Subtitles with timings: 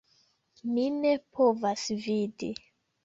[0.75, 2.51] Mi ne povas vidi